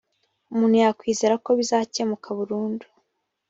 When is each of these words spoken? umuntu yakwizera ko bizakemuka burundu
umuntu 0.53 0.75
yakwizera 0.83 1.35
ko 1.45 1.49
bizakemuka 1.59 2.27
burundu 2.37 2.85